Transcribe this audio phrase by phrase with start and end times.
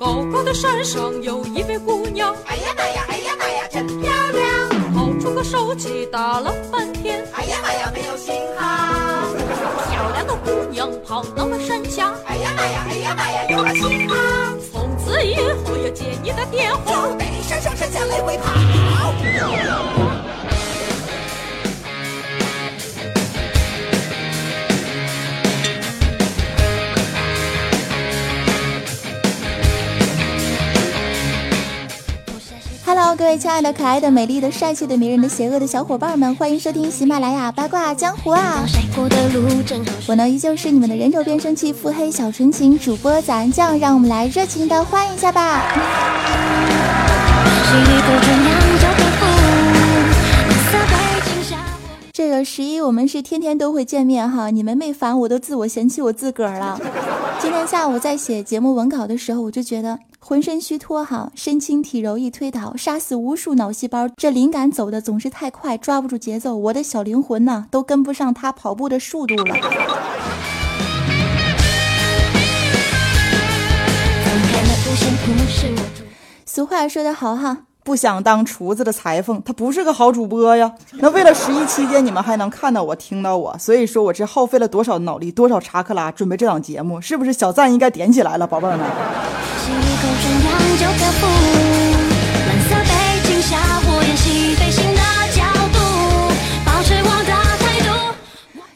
[0.00, 4.94] 高高的山上有一位姑娘，哎呀妈呀，哎呀妈呀，真漂亮！
[4.94, 9.28] 掏出个手机打了半天，哎呀妈呀，没有信号！
[9.90, 14.16] 漂亮的姑娘跑到了山下，哎呀妈呀，哎呀妈呀，有了信号！
[14.72, 18.54] 从此以后要接你的电话，就得山上山下来回跑。
[33.20, 38.64] 各位亲爱的、可爱的、美丽的、帅气的、迷人的、邪恶的小伙伴们，欢迎收听喜马拉雅八卦江湖啊！
[40.06, 45.66] 我呢依旧是你们的人肉变声器、腹黑小纯情主播咱酱，让我们来热情的欢迎一下吧！
[52.20, 56.78] 这个十一我们是天天都会见面哈，你们没烦我都自我嫌弃我自个儿了。
[57.40, 64.06] 今天下午在写节目文稿的时候，我就觉得浑身虚脱哈，身轻体柔一推倒，杀死无数脑细胞。
[64.18, 69.56] 这灵感走的总是太快，抓不住节奏，我的小灵魂呢都跟不上他跑步的速度了。
[76.44, 77.69] 俗话说得好哈。
[77.90, 80.72] 不想当厨子的裁缝，他不是个好主播呀。
[81.00, 88.86] 那为了十一期间你们还能看到我、听到我，所以说我这耗费了多少脑力、多少查克拉准备这档节目，是不是小赞应该点起来了，宝贝儿们？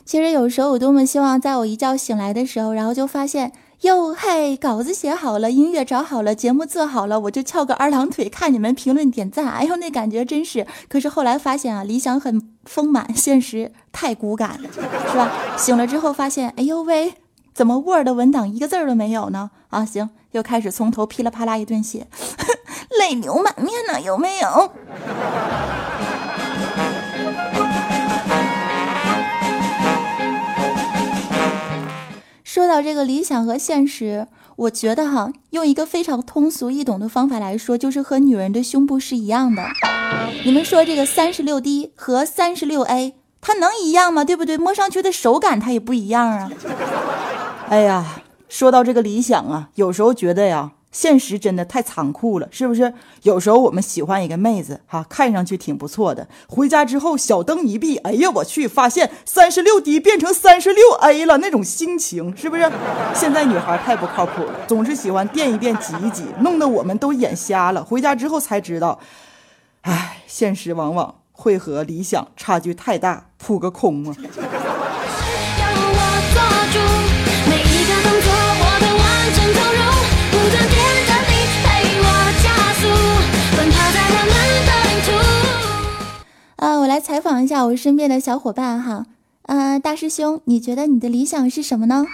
[0.04, 3.52] 其实有时候我多么希望，在我一觉醒来的时候，然后就发现。
[3.84, 9.46] 哟嘿，稿子写好了，音乐找好了，节目做好了，我就翘个二郎腿看你们评论点赞。
[9.46, 10.66] 哎呦，那感觉真是。
[10.88, 14.80] 可是后来发现啊，理想很丰满，现实太骨感，是
[15.18, 15.30] 吧？
[15.58, 17.12] 醒了之后发现，哎呦喂，
[17.52, 19.50] 怎么 Word 文档一个字都没有呢？
[19.68, 22.06] 啊，行，又开始从头噼里啪啦一顿写，
[22.98, 24.72] 泪流满面呢，有没有？
[32.64, 34.26] 说到这个理想和现实，
[34.56, 39.62] 我觉得哈，用一个非常通俗易懂的方法来说，就是和女人的胸部是一样的。
[40.46, 44.24] 你们说这个三十六 D 和三十六 A，它能一样吗？
[44.24, 44.56] 对不对？
[44.56, 46.50] 摸上去的手感它也不一样啊。
[47.68, 50.72] 哎呀，说到这个理想啊，有时候觉得呀。
[50.94, 52.94] 现实真的太残酷了，是不是？
[53.24, 62.70] 有时候我们喜欢一个妹子，哈，看上去挺不错的，回家之后小灯一闭，哎呀，我去，发现三十六 D 变成三十六 A 了，那种心情是不是？
[63.12, 67.82] 现在女孩太不靠谱了，总是喜欢垫一垫、挤一挤，弄得我们都眼瞎了。
[67.82, 69.00] 回家之后才知道，
[69.80, 74.14] 唉，现实往往会和理想差距太大，扑个空啊！
[86.94, 89.06] 来采访一下我身边的小伙伴哈。
[89.46, 92.06] 呃，大师兄，你觉得你的理想是什么呢？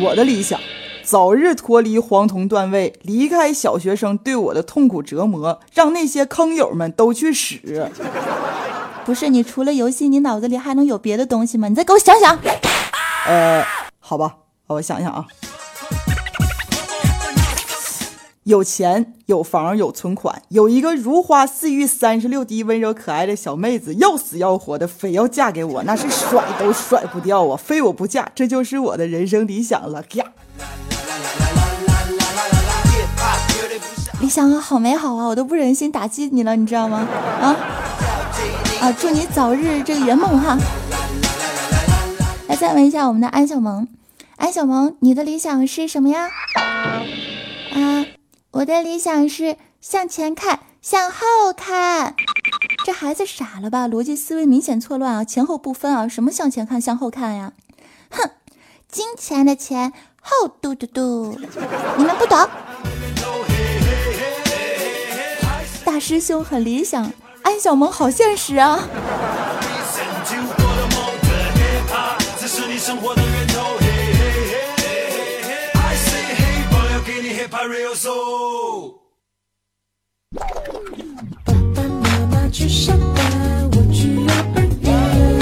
[0.00, 0.60] 我的理想，
[1.02, 7.90] 早日脱离黄铜段位，离开小学生对我的痛苦折磨，让那些坑友们都去死。
[9.04, 11.66] 不是，你除了游戏，你脑子里还能有别的东西吗？
[11.66, 12.38] 你再给我想想。
[13.26, 13.64] 呃，
[13.98, 14.36] 好吧，
[14.68, 15.26] 我想想啊。
[18.46, 27.56] 有钱有房有存款，有一个如花似玉、三十六 D 温柔可爱的小妹子，要死要活的非要嫁给我，那是甩都甩不掉啊！
[27.56, 30.00] 非我不嫁，这就是我的人生理想了。
[30.12, 30.24] 呀，
[34.20, 36.98] 理想啊，好美好啊，我都不忍心打击你了，你知道吗？
[37.40, 37.56] 啊
[38.80, 40.56] 啊，祝你早日这个圆梦哈！
[42.46, 43.88] 来，再问一下我们的安小萌，
[44.36, 46.28] 安小萌，你的理想是什么呀？
[47.74, 48.06] 啊。
[48.56, 52.14] 我的理想是向前看，向后看。
[52.86, 53.86] 这孩子傻了吧？
[53.86, 55.24] 逻辑思维明显错乱啊！
[55.24, 56.08] 前后不分啊！
[56.08, 57.52] 什么向前看，向后看呀？
[58.10, 58.30] 哼，
[58.90, 61.38] 金钱的钱后嘟嘟嘟，
[61.98, 62.48] 你们不懂。
[65.84, 67.12] 大师兄很理想，
[67.42, 68.88] 安小萌好现实啊。
[77.68, 78.94] Real so
[81.44, 85.38] 爸爸妈妈去上班我去幼儿园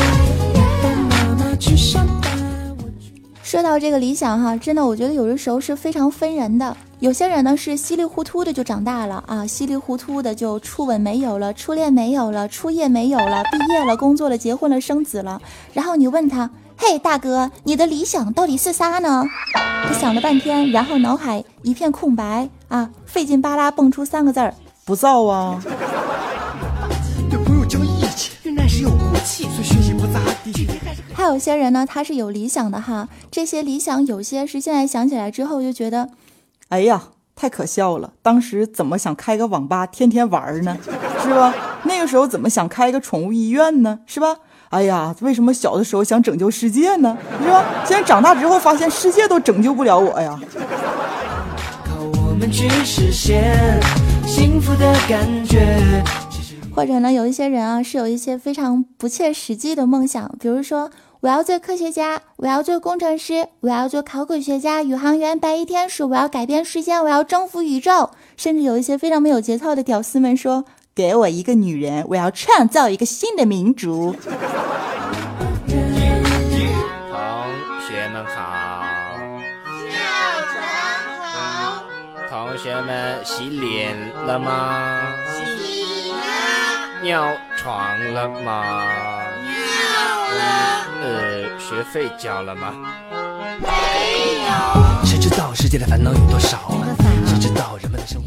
[0.55, 3.13] 爸爸妈妈去上班我去
[3.43, 6.77] 说到这个理想哈，真的，我觉得有的时候是非常分人的。
[7.01, 15.41] 有些人呢是稀里糊涂的就长大了啊，稀里糊涂的就初吻没有了，初恋没有了，初夜没有了，毕业了，工作了，结婚了，生子了。
[15.75, 16.51] 然后你问他，
[16.87, 19.25] 嘿，大哥，你的理想到底是啥呢？
[19.55, 22.47] 他想了半天，然后脑海一片空白。
[22.69, 24.55] 啊，费劲巴拉蹦出三个字儿，
[24.85, 25.59] 不造啊。
[27.31, 30.69] 对朋友讲义气，人那是有骨气，虽学习不咋地。
[31.15, 36.11] 还有些人呢，他是有理想的哈，这些理想有些是现在想起来之后就觉得，
[36.69, 37.05] 哎呀，
[37.35, 38.13] 太可笑了！
[38.21, 40.77] 当时怎么想开个网吧天天玩呢？
[41.23, 41.55] 是吧？
[41.85, 44.01] 那个时候怎么想开个宠物医院呢？
[44.05, 44.37] 是吧？
[44.75, 47.17] 哎呀，为什么小的时候想拯救世界呢？
[47.41, 47.65] 是吧？
[47.85, 50.37] 现在长大之后发现世界都拯救不了我呀。
[51.85, 53.81] 靠我们去实现
[54.27, 56.03] 幸福的感觉。
[56.75, 60.91] 或者呢，有一些人啊，是有一些非常不切实际的梦想，比如说
[61.21, 68.11] 我要做科学家，我要做工程师，我要做考古学家、宇航员、白衣天使，我要改变世界，我要征服宇宙。
[68.37, 70.65] 甚至有一些非常没有节操的屌丝们说。
[70.95, 74.15] 给我一个女人，我要创造一个新的民族。
[74.17, 74.31] 同
[77.89, 78.85] 学们好，
[79.91, 79.99] 早
[80.53, 80.63] 晨
[81.21, 81.85] 好。
[82.31, 85.03] 同学们洗脸了吗？
[85.27, 86.17] 洗了。
[87.03, 87.27] 尿
[87.57, 88.63] 床了吗？
[89.43, 89.51] 尿
[90.31, 90.43] 了。
[91.03, 92.73] 呃，学费交了吗？
[95.25, 96.59] 知道世界的烦恼有多少？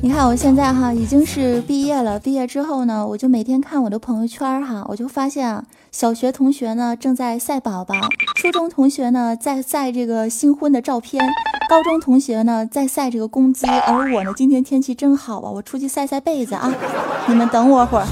[0.02, 7.94] 你看我现在哈已经是毕业了，毕业之后呢，我就每天看我的朋友圈哈，我就发现啊，小学同学呢正在晒宝宝，
[8.38, 11.24] 初中同学呢在晒这个新婚的照片，
[11.70, 16.74] 高中同学呢在晒这个工资，而我呢今天天气真好啊，我出去晒晒被子啊，
[17.30, 18.08] 你们等我会儿。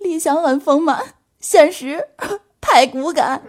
[0.00, 0.98] 理想很丰满，
[1.40, 1.98] 现实
[2.70, 3.40] 太骨感。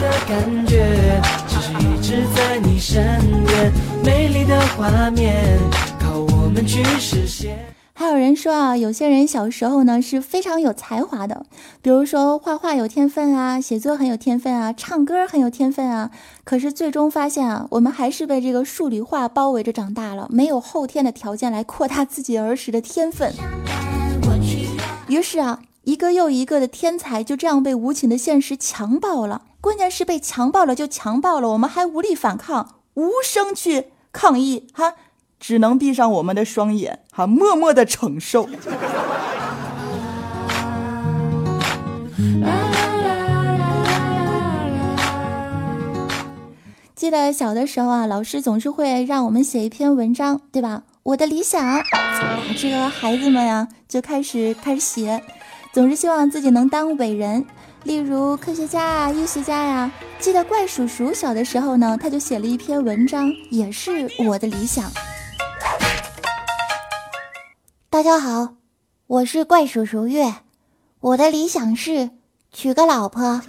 [0.00, 5.58] 的感觉，只是一直在你身边，美丽的画面，
[6.00, 7.58] 靠我们去实现。
[7.94, 11.46] 还有人说啊，有些人小时候呢是非常有才华的，
[11.80, 16.10] 比如说画画有天分啊，写作很有天分啊，唱歌很有天分啊。
[16.42, 23.32] 可是最终发现啊，我们还是被这个数理化包围着长大了，没有后天的条件来扩大自己儿时的天分。
[25.06, 29.42] 于是啊，一个又一个的天才就这样被无情的现实强暴了。
[29.60, 34.94] 关键是被强暴了就强暴了，我们还无力反抗，无声去抗议，哈，
[35.38, 38.48] 只能闭上我们的双眼，哈，默默的承受。
[46.94, 50.84] 记得小的时候啊，老师总是会让我们写一篇文章，对吧？
[51.02, 51.82] 我的理想，
[52.56, 55.22] 这个孩子们呀就开始开始写，
[55.74, 57.44] 总是希望自己能当伟人。
[57.82, 59.90] 例如科学家啊、医学家呀，
[60.20, 64.88] 记得怪叔叔小的时候呢，他就写了一篇文章，也是我的理想。
[67.90, 68.54] 大家好，
[69.08, 70.32] 我是怪叔叔月，
[71.00, 72.10] 我的理想是
[72.52, 73.42] 娶个老婆。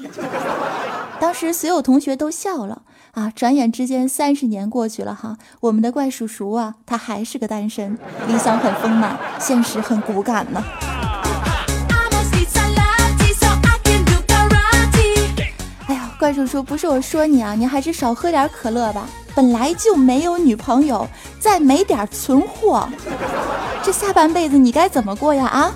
[1.19, 2.81] 当时所有同学都笑了
[3.11, 3.31] 啊！
[3.35, 7.95] 转眼之间三十年过去了哈，我们的怪叔叔啊，他还是个单身，
[8.27, 10.63] 理想很丰满，现实很骨感呢。
[16.17, 19.07] 怪叔叔，不是我说你啊，你还是少喝点可乐吧。
[19.35, 21.07] 本来就没有女朋友，
[21.39, 22.87] 再没点存货，
[23.83, 25.45] 这下半辈子你该怎么过呀？
[25.45, 25.71] 啊！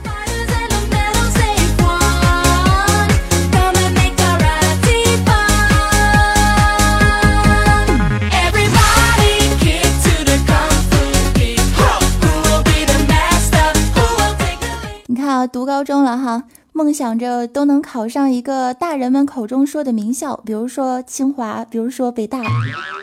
[15.06, 16.44] 你看啊，读高中了哈。
[16.80, 22.42] 梦想着都能考上一个大人们口中说的名校，比如说清华，比如说北大。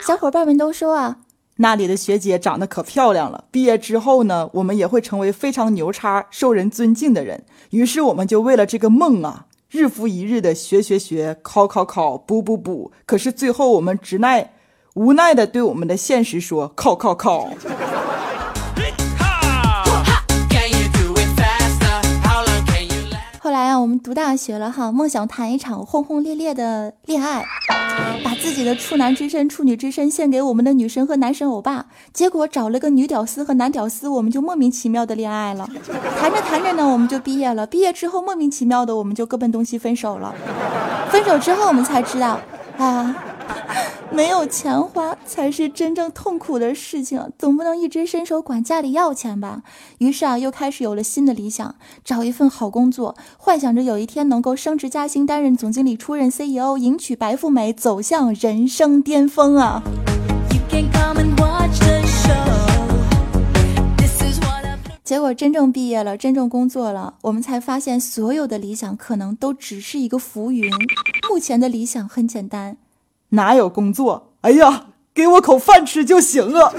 [0.03, 1.17] 小伙伴们都说啊，
[1.57, 3.43] 那里的学姐长得可漂亮了。
[3.51, 7.43] 毕业之后呢，我们也会成为非常牛叉、受人尊敬的人。
[7.69, 12.91] 于是我们就为了这个梦啊，日复一日的学学学，考考考，补补补。
[13.05, 14.55] 可是最后我们只奈
[14.95, 17.51] 无奈的对我们的现实说：考考考。
[23.87, 27.45] 我们读大学了哈，梦想谈一场轰轰烈烈的恋爱，
[28.21, 31.85] 把自己的处男之身、处女之身献给我们的女神和男神欧巴。
[32.11, 35.69] 结果找了个女屌丝和男屌丝，我们就莫名其妙的恋爱了。
[36.19, 37.65] 谈着谈着呢，我们就毕业了。
[37.65, 40.35] 毕业之后，莫名其妙的我们就各奔东西分手了。
[41.09, 42.37] 分手之后，我们才知道
[42.77, 43.15] 啊。
[44.17, 49.61] 没有钱花才是真正痛苦的事情，总不能一直伸手管家里要钱吧？
[49.99, 59.83] 于是啊，又开始有了新的理想，找一份好工作，幻想着有一天能够升职加薪，担任总经理，出任 CEO，迎娶白富美，走向人生巅峰啊！
[65.03, 70.71] 结果真正毕业了，真正工作了，我们才发现所有的理想可能都只是一个浮云。
[71.29, 72.77] 目前的理想很简单。
[73.29, 74.33] 哪有工作？
[74.41, 76.73] 哎呀，给我口饭吃就行了。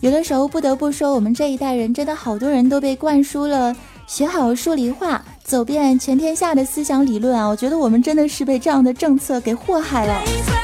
[0.00, 3.76] 有的时候不得不说，我们这一代人真的好多人都被灌输了
[4.06, 7.46] 学好数理化、走遍全天下的思想理论啊！
[7.46, 10.59] 我觉得我们真的是被这样的政策给祸害了。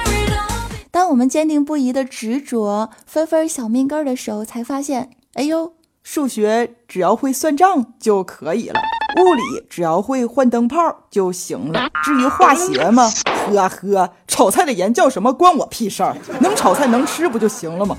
[1.06, 5.72] 当我们坚定不移的执着分分小命根儿的时候，才发现，哎呦，
[6.02, 8.80] 数学只要会算账就可以了，
[9.22, 11.88] 物理只要会换灯泡就行了。
[12.02, 16.16] 至于化学嘛，呵呵，炒菜的盐叫什么关我屁事儿？
[16.40, 17.96] 能炒菜能吃不就行了吗？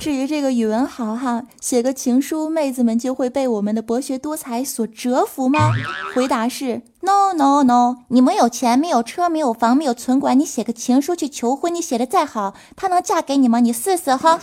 [0.00, 5.72] 至于这个语文好哈，写个情书，妹子们就会被我们的博学多才所折服吗？
[6.14, 13.60] 回答是 no no no，你没有钱，没有车，没有房，没有存款，你写个情书去求婚，你写的再好，她能嫁给你吗？
[13.60, 14.40] 你试试哈，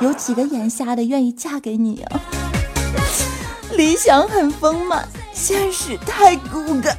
[0.00, 2.20] 有几个眼瞎的愿意嫁给你啊？
[3.76, 6.96] 理想很丰满，现实太骨感。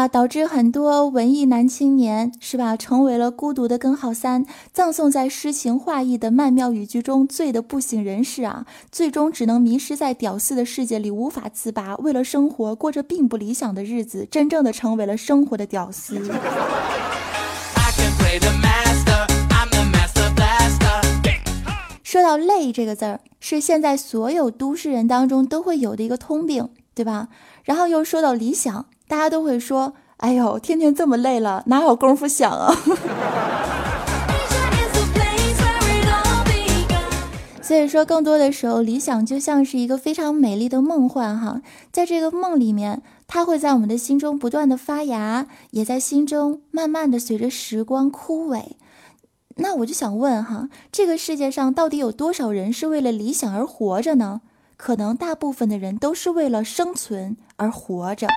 [0.00, 11.96] 啊，导致很多文艺男青年是吧，成为了孤独的根号三，葬送在诗情画意的曼妙语句中，醉得不省人事啊，最终只能迷失在屌丝的世界里，无法自拔。
[11.96, 16.18] 为了生活，过着并不理想的日子，真正的成为了生活的屌丝。
[22.02, 27.28] 说到累这个字儿，是现在所有都市人当中都会有的一个通病，对吧？
[27.64, 28.86] 然后又说到理想。
[29.10, 32.72] 大家都会说：“哎呦，天天这么累了，哪有功夫想啊？”
[37.60, 48.62] 所以说，更多的时候，理想就像是一个非常美丽的梦幻哈，在这个梦里面，它会在我们的心中不断的发芽，也在心中慢慢的随着时光枯萎。
[49.56, 54.42] 那我就想问哈，这个世界上到底有多少人是为了理想而活着呢？
[54.76, 58.28] 可能大部分的人都是为了生存而活着。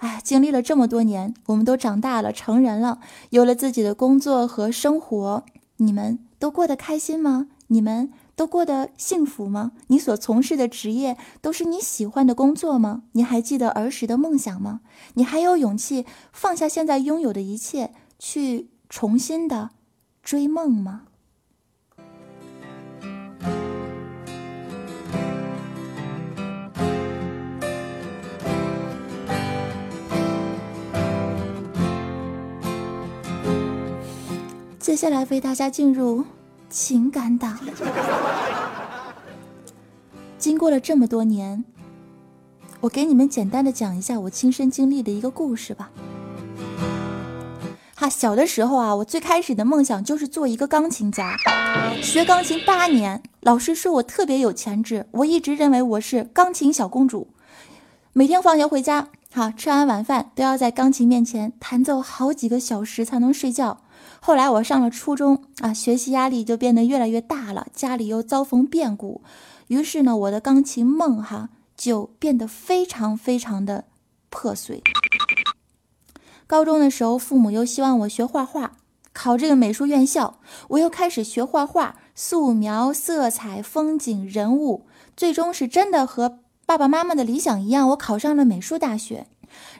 [0.00, 5.44] 哎，经历了这么多年，我们都长大了，成人了，有了自己的工作和生活，
[5.76, 7.48] 你们都过得开心吗？
[7.68, 9.72] 你们都过得幸福吗？
[9.88, 13.02] 你所从事的职业都是你喜欢的工作吗？
[13.12, 14.80] 你还记得儿时的梦想吗？
[15.14, 19.70] 你还有勇气放下现在拥有的一切，去重新的
[20.22, 21.02] 追梦吗？
[34.90, 36.24] 接下来为大家进入
[36.68, 37.56] 情感档。
[40.36, 41.64] 经过了这么多年，
[42.80, 45.92] 我给你们简单的讲一下我亲身经历的一个故事吧。
[47.94, 51.36] 哈，小的时候啊，我最开始的梦想就是做一个钢琴家，
[52.02, 57.28] 学钢琴八年，老师说我特别有潜质，我一直认为我是钢琴小公主，
[58.12, 63.82] 每天放学回家，哈，吃完晚饭都要在钢琴面前弹奏好几个小时才能睡觉。
[64.20, 69.22] 后来我上了初中啊，学习压力就变得越来越大了，家里又遭逢变故，
[69.68, 73.84] 于是呢，我的钢琴梦哈就变得非常非常的
[74.28, 74.82] 破碎。
[76.46, 78.72] 高中的时候，父母又希望我学画画，
[79.12, 84.86] 考这个美术院校，我又开始学画画，素描、色彩、风景、人物，
[85.16, 89.26] 最终是真的和爸爸妈妈的理想一样，我考上了美术大学。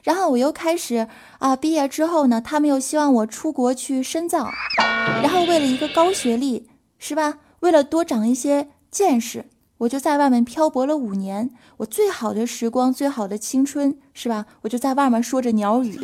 [0.02, 1.06] 然后我又开始
[1.38, 4.50] 啊，毕业之后呢，他们又希望我出国去深造，
[5.22, 7.38] 然后为了一个高学历，是吧？
[7.60, 9.44] 为了多长一些见识，
[9.78, 11.50] 我就在外面漂泊了五年。
[11.78, 14.46] 我最好的时光，最好的青春，是吧？
[14.62, 16.00] 我就在外面说着鸟语。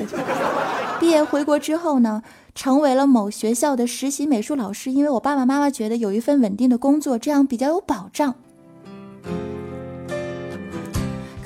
[1.00, 2.22] 毕业回国之后呢，
[2.54, 8.34] 成为了某学校的实习美术老师，因为我爸爸妈妈觉得有一份稳定的工作，这样比较有保障。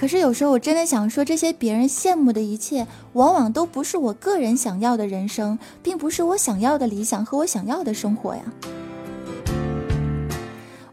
[0.00, 8.42] 可是有时候我真的想说，这些别人羡慕的一切，往往都不是我个人想要的人生，并不是我想要的理想和我想要的生活呀。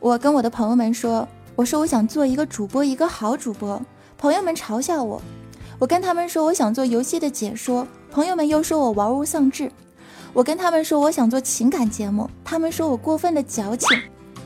[0.02, 3.82] 我跟我的朋友们说，我说我想做一个主播，一个好主播，
[4.18, 5.22] 朋友们嘲笑我；
[5.80, 9.70] 我跟他们说我想做游戏的解说，朋友们又说我玩物丧志；
[10.34, 13.98] 我跟他们说我想做情感节目，他们说我过分的矫情；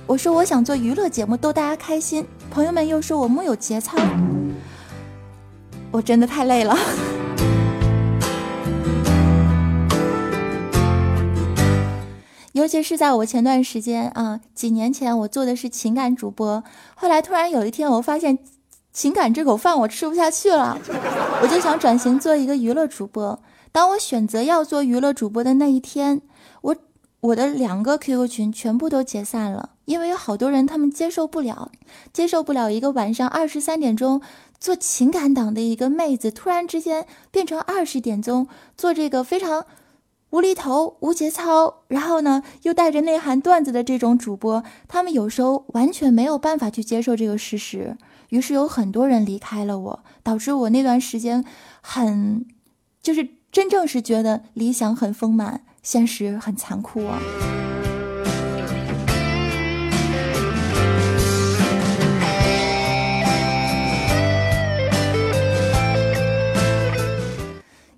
[0.05, 3.97] 我说我想做娱乐节目逗大家开心，朋友们又说我木有节操。
[5.91, 6.75] 我真的太累了。
[12.53, 16.63] 尤其是在我前段时间啊，几年前我做的是情感主播，
[16.95, 18.37] 后来突然有一天我发现
[18.93, 20.77] 情感这口饭我吃不下去了，
[21.41, 23.39] 我就想转型做一个娱乐主播。
[23.71, 26.21] 当我选择要做娱乐主播的那一天，
[26.61, 26.75] 我
[27.21, 31.71] 我的两个 QQ 群全部都解散了，因为有好多人他们接受不了，
[32.11, 34.21] 接受不了一个晚上二十三点钟
[34.61, 39.65] 做情感档的一个妹子，突然之间变成二十点钟做这个非常。
[40.29, 47.97] 无厘头、无节操，然后呢，又带着内涵段子的这种主播，他们有时候完全没有办法去接受这个事实，
[48.29, 51.43] 于是有很多人离开了我，导致我那段时间
[51.81, 52.45] 很，
[53.01, 57.19] 就是真正是觉得理想很丰满，现实很残酷啊。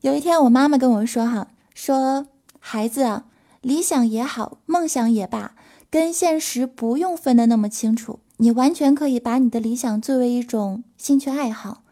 [0.03, 2.27] 有一天，我妈妈跟我说：“哈。”说
[2.59, 3.23] 孩子啊，
[3.61, 5.55] 理想也好，梦想也罢，
[5.89, 8.19] 跟现实不用分得那么清楚。
[8.35, 11.83] 你完全可以把你的理想作为一种兴趣爱好，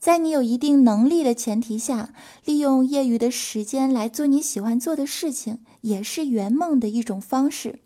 [0.00, 2.08] 在你有一定能力的前提下，
[2.46, 7.80] 利用业余的时间来做你喜欢做的事情，也是圆梦的一种方式。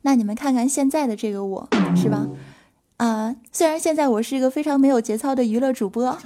[0.00, 2.26] 那你们看看现在的这个我，是吧？
[2.96, 6.18] 啊，虽然现在我是一个非常没有节操的娱乐主播，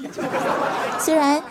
[1.01, 1.43] 虽然。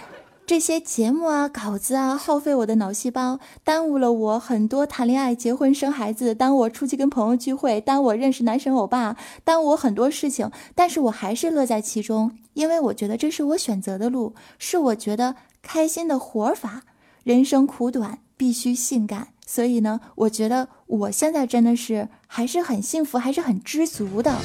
[0.49, 10.49] 这些节目啊、稿子啊，耗费我的脑细胞，耽误了我很多谈恋爱、结婚、生孩子，耽误我出去跟朋友聚会，耽误我认识男神欧巴，耽误我很多事情。
[10.73, 16.81] 但是我还是乐在其中，因为我觉得这是我选择的路，是我觉得开心的活法。
[17.23, 19.27] 人生苦短，必须性感。
[19.45, 24.39] 所以呢，我觉得我现在真的是还是很幸福，还是很知足的。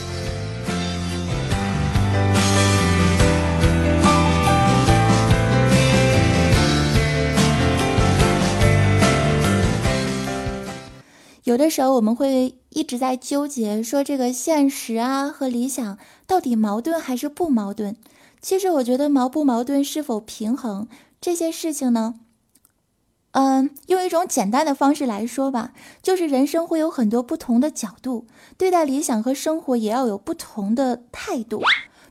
[11.45, 17.97] 有的时候我们会一直在纠结，说这个现实啊和理想到底矛盾还是不矛盾？
[18.41, 20.89] 其实我觉得矛不矛盾、是否平衡
[21.21, 22.15] 这些事情呢，
[23.33, 28.27] 嗯，用一种简单的方式来说吧，就是人生会有很多不同的角度，
[28.57, 31.63] 对待理想和生活也要有不同的态度。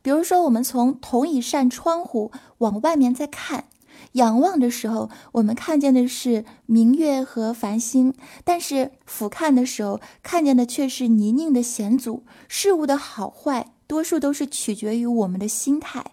[0.03, 3.65] 比如说，我们从同一扇窗户往外面再看。
[4.13, 8.11] 仰望的时候，我们看见的是明月和繁星；
[8.43, 12.23] 但是俯瞰的时候，看见的却是泥泞的险阻。
[12.47, 16.03] 事物的好坏，多数都是取决于我们的心态。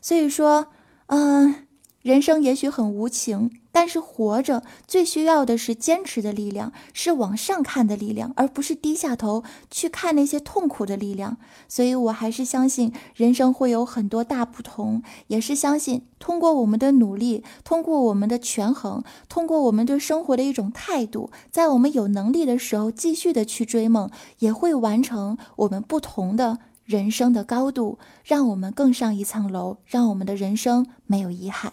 [0.00, 0.68] 所以说，
[1.06, 1.65] 嗯。
[2.06, 9.42] 人生也许很无情，但是活着最需要的是坚持的力量，是往上看的力量，而不是低下头
[9.72, 11.36] 去看那些痛苦的力量。
[11.66, 31.72] 所以，我还是相信人生会有很多大不同，也是相信通过我们的努力，通过我们的权衡，通过我们对生活的一种态度，在我们有能力的时候继续的去追梦，也会完成我们不同的人生的高度，让我们更上一层楼，让我们的人生没有遗憾。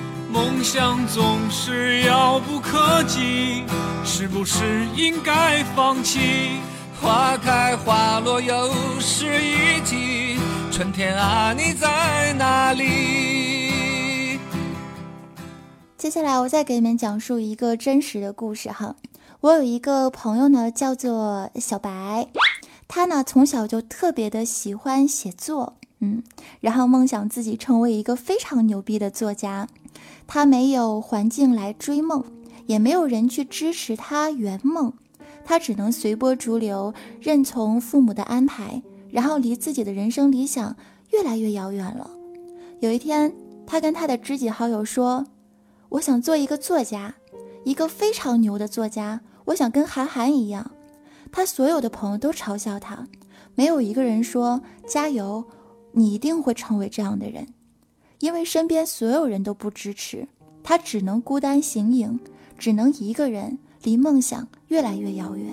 [0.31, 3.65] 梦想总是遥不可及，
[4.05, 6.51] 是不是应该放弃？
[7.01, 10.37] 花开花落又是一季，
[10.71, 14.39] 春天啊，你在哪里？
[15.97, 18.95] 接下来我再给你们讲述一个真实的故事哈。
[19.41, 22.25] 我有一个朋友呢，叫做小白，
[22.87, 26.23] 他呢从小就特别的喜欢写作，嗯，
[26.61, 29.67] 然后梦想自己成为一个非常牛逼的作家。
[30.27, 32.23] 他没有环境来追梦，
[32.65, 34.93] 也没有人去支持他圆梦，
[35.43, 40.75] 他只能随波逐流，任从父母的安排，然后离自己的人生理想
[41.11, 42.09] 越来越遥远了。
[42.79, 43.33] 有一天，
[43.67, 45.25] 他跟他的知己好友说
[45.89, 47.15] ：“我想做一个作家，
[47.63, 50.71] 一个非常牛的作家，我想跟韩寒一样。”
[51.31, 53.07] 他所有的朋友都嘲笑他，
[53.55, 55.45] 没有一个人说：“加油，
[55.91, 57.47] 你一定会成为这样的人。”
[58.21, 60.27] 因为身边所有人都不支持，
[60.63, 62.19] 他只能孤单行影，
[62.57, 65.51] 只能一个人离梦想越来越遥远。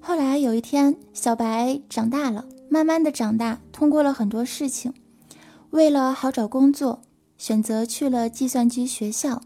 [0.00, 4.92] 后来有一天，小白长大了，慢慢的长大，通过了很多事情，
[5.70, 7.00] 为了好找工作，
[7.38, 9.40] 选择去了计算机学校，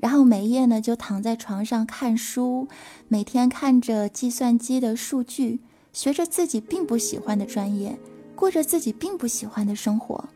[0.00, 2.68] 然后每夜呢就躺在床上看书，
[3.08, 5.58] 每天看着计算机的数据，
[5.92, 7.98] 学着自己并不喜欢的专业，
[8.36, 10.28] 过着自己并不喜欢的生活。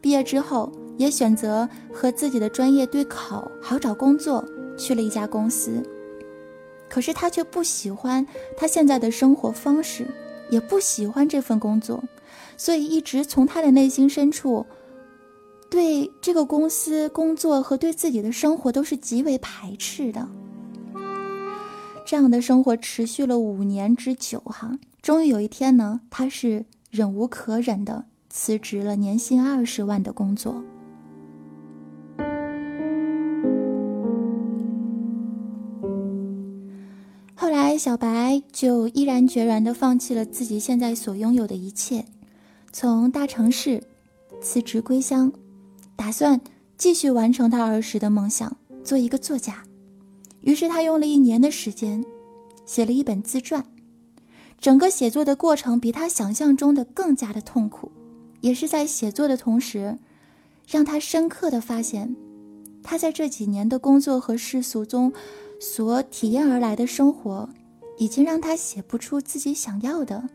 [0.00, 4.42] 毕业之后，也选择和自己的专业对口，好找工作，
[4.78, 5.82] 去了一家公司。
[6.88, 10.06] 可是他却不喜欢他现在的生活方式，
[10.48, 12.02] 也不喜欢这份工作，
[12.56, 14.64] 所以一直从他的内心深处。
[15.70, 20.28] 对这个公司工作和对自己的生活都是极为排斥的。
[22.06, 30.62] 这样的生活持续了五年之久，哈，终于有一天呢，他是忍无可忍的辞职了年薪二十万的工作。
[37.34, 42.04] 后来，小白就毅然决然的放弃了自己现在所拥有的一切，
[42.70, 43.82] 从大城市
[44.40, 45.32] 辞职归乡。
[46.04, 46.38] 打算
[46.76, 49.64] 继续完成他儿时的梦想，做一个作家。
[50.42, 52.04] 于是他用了一年的时间，
[52.66, 53.64] 写了一本自传。
[54.60, 57.90] 整个写作的过程比他想象中的更加的痛苦，
[58.42, 59.96] 也是在写作的同时，
[60.68, 62.14] 让他深刻的发现，
[62.82, 65.10] 他在这几年的工作和世俗中
[65.58, 67.48] 所体验而来的生活，
[67.96, 70.28] 已经让他写不出自己想要的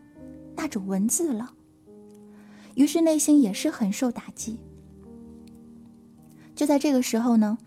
[0.56, 1.54] 那种文字了。
[2.74, 4.58] 于是内心也是很受打击。
[6.60, 7.58] 就在这个时候呢，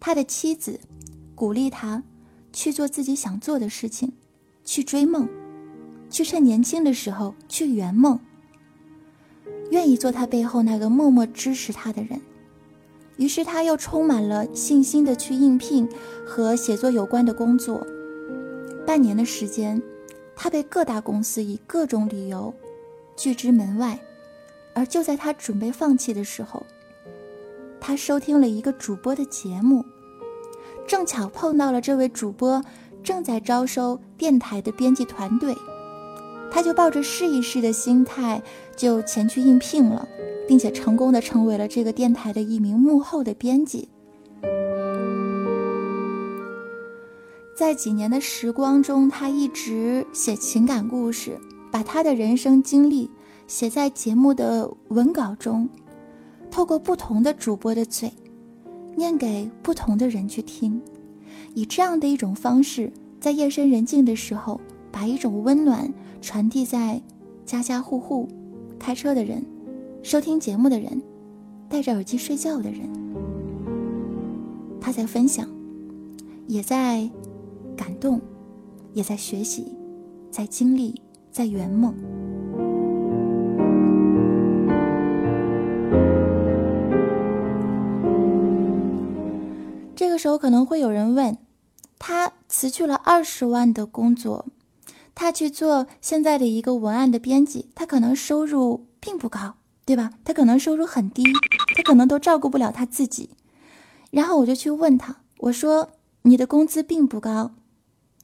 [0.00, 0.80] 他的妻子
[1.36, 2.02] 鼓励他
[2.52, 4.12] 去做自己想做的事情，
[4.64, 5.28] 去追梦，
[6.10, 8.18] 去趁年轻的时候去圆梦。
[9.70, 12.20] 愿意做他背后那个默默支持他的人。
[13.18, 15.88] 于是他又充满了信心的去应聘
[16.26, 17.86] 和写作有关的工作。
[18.84, 19.80] 半年的时间，
[20.34, 22.52] 他被各大公司以各种理由
[23.16, 24.00] 拒之门外。
[24.74, 26.66] 而就在他准备放弃的时候，
[27.80, 29.84] 他收听了一个主播的节目，
[30.86, 32.62] 正巧碰到了这位主播
[33.02, 35.56] 正在招收电台的编辑团队，
[36.50, 38.42] 他就抱着试一试的心态
[38.76, 40.06] 就前去应聘了，
[40.46, 43.88] 并且成功的成为了这个电台的一名幕后的编辑。
[47.56, 51.38] 在几年的时光中，他一直写情感故事，
[51.70, 53.10] 把他的人生经历
[53.46, 55.68] 写在节目的文稿中。
[56.50, 58.12] 透过不同的主播的嘴，
[58.96, 60.80] 念给不同的人去听，
[61.54, 64.60] 以这样的一种方式，在夜深人静的时候，
[64.90, 67.00] 把一种温暖传递在
[67.46, 68.28] 家家户户、
[68.78, 69.44] 开车的人、
[70.02, 71.00] 收听节目的人、
[71.68, 72.80] 戴着耳机睡觉的人。
[74.80, 75.48] 他在分享，
[76.46, 77.08] 也在
[77.76, 78.20] 感动，
[78.92, 79.66] 也在学习，
[80.30, 81.94] 在经历，在圆梦。
[90.20, 91.38] 时候可能会有人问，
[91.98, 94.44] 他辞去了二十万的工作，
[95.14, 99.54] 他去做现在的一个文案的编辑，他可能收入并不高，
[99.86, 100.10] 对吧？
[100.22, 101.24] 他可能收入很低，
[101.74, 103.30] 他可能都照顾不了他自己。
[104.10, 105.88] 然后我就去问他，我说
[106.28, 107.52] ：“你的工资并不高，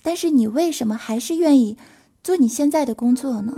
[0.03, 1.79] 但是你为什么还是愿意
[2.23, 3.57] 做你现在的工作呢？”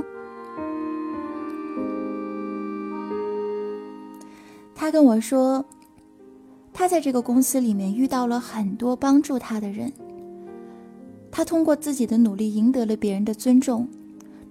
[4.76, 5.64] 他跟我说。
[6.78, 9.92] 他在这个公司里面遇到了很多帮助他的人，
[11.28, 13.88] 他通过自己的努力赢得了别人的尊重、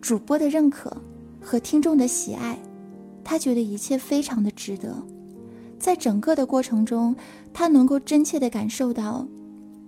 [0.01, 0.91] 主播的认可
[1.41, 2.59] 和听众的喜爱，
[3.23, 4.93] 他觉得一切非常的值得。
[5.79, 7.15] 在整个的过程中，
[7.53, 9.25] 他能够真切的感受到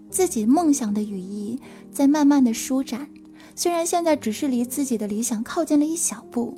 [0.09, 1.59] 自己梦想的羽翼
[1.91, 3.09] 在慢慢的舒展，
[3.53, 6.57] 虽然现在只是离自己的理想靠近了一小步，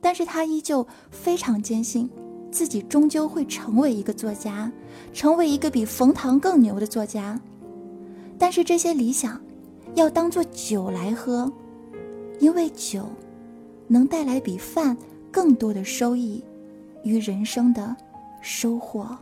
[0.00, 2.08] 但是他依旧非常坚信。
[2.52, 4.70] 自己终究会成为一个作家，
[5.12, 7.40] 成为一个比冯唐更牛的作家。
[8.38, 9.40] 但是这些理想，
[9.94, 11.50] 要当做酒来喝，
[12.38, 13.08] 因为酒，
[13.88, 14.96] 能带来比饭
[15.30, 16.44] 更多的收益
[17.02, 17.96] 与人生的
[18.42, 19.16] 收获。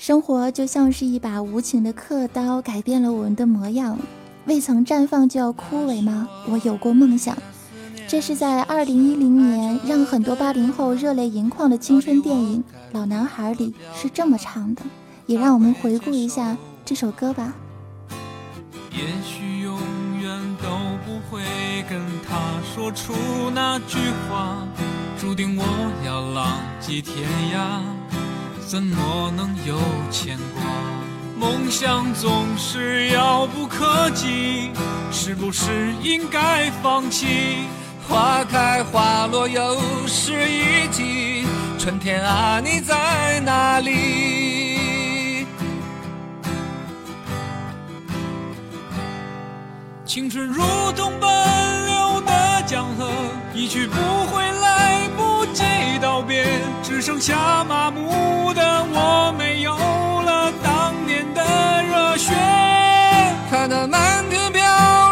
[0.00, 3.98] 生活就像是一把无情的刻刀，改变了我们的模样。
[4.46, 6.26] 未曾绽放就要枯萎吗？
[6.48, 7.36] 我有过梦想。
[8.08, 14.80] 这是在二零一零年让很多八零后热泪盈眶的青春电影《老男孩》里是这么唱的，
[15.26, 17.52] 也让我们回顾一下这首歌吧。
[18.92, 19.78] 也许永
[20.18, 20.70] 远都
[21.04, 21.42] 不会
[21.90, 22.38] 跟他
[22.74, 23.12] 说说出
[23.54, 24.66] 那句话，
[25.18, 25.64] 注定我
[26.06, 27.82] 要浪迹天涯，
[28.70, 29.80] 怎么能有
[30.12, 30.62] 牵挂？
[31.36, 34.70] 梦想总是遥不可及，
[35.10, 37.64] 是不是应该放弃？
[38.08, 41.48] 花开花落又是一季，
[41.80, 45.48] 春天啊，你在哪里？
[50.04, 53.10] 青春如同奔流的江河，
[53.52, 54.49] 一去不回，
[56.90, 61.40] 只剩下麻木的我，没有了当年的
[61.84, 62.34] 热血。
[63.48, 64.60] 看那满天飘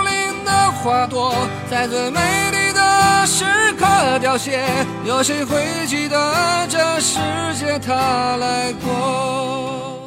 [0.02, 1.32] 零的花朵，
[1.70, 3.44] 在最美丽的时
[3.78, 3.86] 刻
[4.18, 4.60] 凋谢，
[5.04, 7.20] 有谁会记得这世
[7.54, 10.00] 界它来过？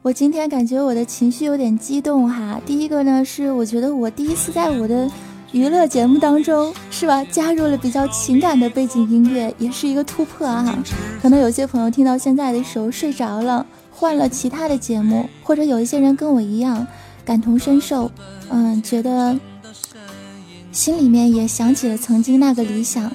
[0.00, 2.58] 我今天感觉我的情绪有点激动哈。
[2.64, 5.06] 第一个呢，是我觉得我第一次在我的
[5.56, 10.78] 娱乐节目当中，是吧，加入了比较情感的背景音乐，也是一个突破啊。
[11.22, 16.86] 可能有些朋友听到现在的时候睡着了，换了其他的节目，或者有一些人跟我一样
[17.24, 18.10] 感同身受，
[18.50, 19.34] 嗯，觉得
[20.72, 23.10] 心里面也想起了曾经那个理想，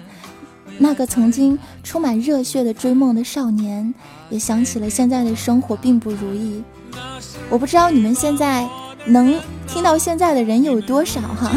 [0.79, 3.93] 那个曾经充满热血的追梦的少年，
[4.31, 6.63] 也想起了现在的生活并不如意。
[7.51, 8.67] 我不知道你们现在
[9.05, 11.51] 能听到现在的人有多少哈。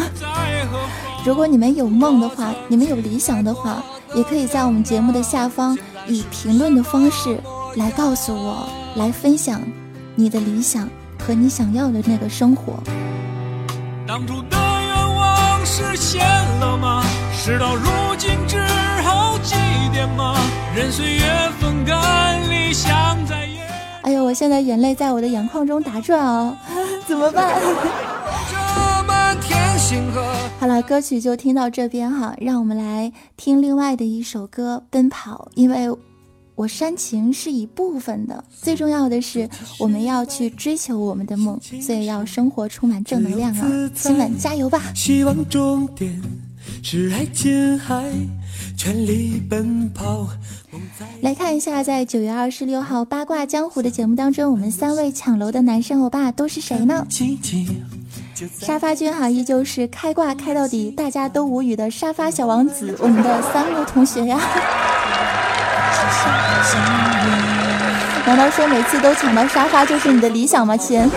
[1.24, 3.82] 如果你们有梦的话，你们有理想的话，
[4.14, 5.76] 也可以在我们节目的下方
[6.06, 7.38] 以评论的方式
[7.76, 9.60] 来告诉我，来分享
[10.14, 12.74] 你的理想和你想要的那个生活。
[14.06, 16.22] 当初的愿望实现
[16.60, 17.02] 了吗？
[17.32, 18.58] 事到如今只
[19.02, 19.54] 好祭
[19.94, 20.36] 奠吗？
[20.76, 22.92] 任岁月风干理想
[23.26, 23.48] 在。
[24.02, 26.54] 哎呦，我现在眼泪在我的眼眶中打转哦，
[27.06, 27.60] 怎么办？
[30.58, 35.94] 好了，歌曲就听到这边哈，让我们来听另外的一首歌《奔跑》，因为
[36.54, 43.90] 我煽情是一部分的，最重要的是我们要去追求我们的梦，所以要生活充满正能量啊！
[43.94, 44.80] 亲们加油吧！
[44.94, 46.22] 希望终点
[46.82, 48.04] 是爱琴海，
[48.76, 50.28] 全力奔跑。
[51.20, 57.06] 来看一下，在九月二十六号八卦江湖的节目当中，我们三位抢楼的男生欧巴都是谁呢？
[58.60, 64.38] 沙发君哈，依旧是开挂开到底，大家都无语的沙发小王子，我们的三木同学呀。
[68.26, 71.08] 难道说每次都抢到沙发就是你的理想吗，亲？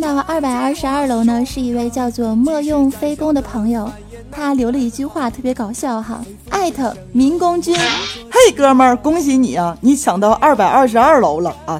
[0.00, 3.92] 看到二百二十二楼呢，是一位叫做莫用非攻的朋友，
[4.32, 7.76] 他留了一句话特别搞笑哈，艾特民工君，
[8.32, 11.78] 嘿哥们儿，恭喜你啊，你抢到二百二十二楼了啊！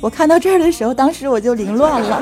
[0.00, 2.20] 我看到这儿的时候，当时我就凌乱了。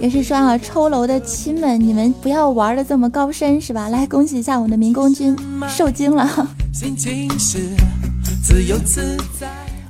[0.00, 3.88] 也是说啊，抽楼的亲们，你们不要玩的这么高深是吧？
[3.88, 5.36] 来恭喜一下我们的民工君，
[5.68, 6.30] 受惊了。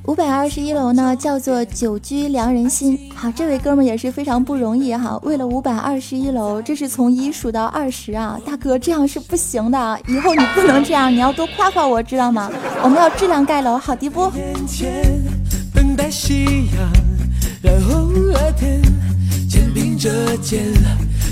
[0.05, 2.97] 五百二十一楼呢，叫做久居良人心。
[3.13, 5.19] 好，这位哥们也是非常不容易哈。
[5.21, 9.99] 为了五百二十一楼，这是从一数到二十啊，大哥这样是不行的。
[10.07, 12.51] 以后你不能这样，你要多夸夸我，知道吗？
[12.81, 14.31] 我们要质量盖楼，好的不？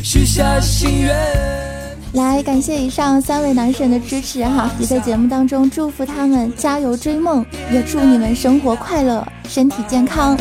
[0.04, 1.69] 许下心愿。
[2.14, 4.70] 来，感谢以上三位男神的支持哈！
[4.80, 10.36] 也在节目当中祝福他们加油追梦，也祝你们生活快乐，身体健康。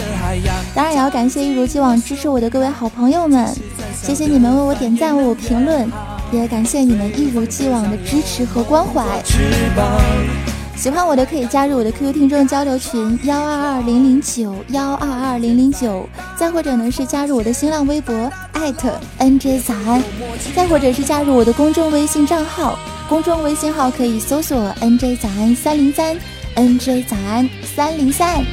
[0.75, 3.47] 当然也要感谢一如既往支持我的各位好朋友们，
[4.03, 5.87] 谢谢你们为我点赞、为我评论，
[6.33, 9.05] 也感谢你们一如既往的支持和关怀。
[10.75, 16.05] 喜欢我的可以加入我的 QQ 听众交流群幺二二零零九幺二二零零九，
[16.37, 18.13] 再或者呢是加入我的新浪微博
[18.55, 20.03] 艾特 NJ 早安，
[20.57, 22.77] 再或者是加入我的公众微信账号，
[23.09, 26.17] 公众微信号可以搜索 NJ 早安三零三
[26.57, 28.45] ，NJ 早安三零三。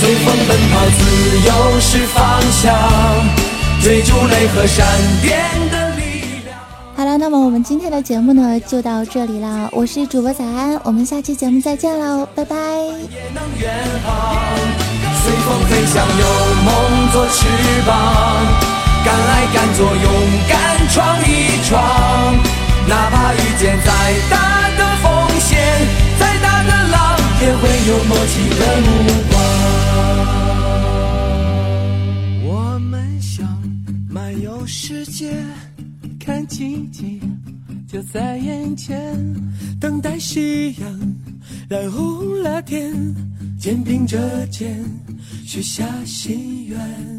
[0.00, 2.74] 随风奔跑，自由是方向，
[3.80, 4.84] 追逐雷和闪
[5.22, 5.57] 电。
[7.58, 9.68] 们今天的节目呢，就到这里了。
[9.72, 12.54] 我是主播早安，我们下期节目再见喽，拜拜。
[12.54, 13.10] 随
[15.42, 16.24] 风飞翔，有
[16.62, 17.48] 梦做翅
[17.84, 18.46] 膀，
[19.04, 20.06] 敢爱敢做，勇
[20.48, 21.82] 敢闯一闯。
[22.86, 23.90] 哪怕遇见再
[24.30, 25.58] 大的风险，
[26.16, 28.88] 再大的浪，也会有默契的目
[29.32, 29.34] 光。
[32.54, 33.44] 我们想。
[34.08, 35.34] 漫游世界，
[36.24, 37.20] 看奇迹
[37.90, 39.34] 就在眼前，
[39.80, 41.16] 等待夕阳
[41.70, 42.94] 染红了天，
[43.58, 44.84] 肩并着肩
[45.46, 47.17] 许下心愿。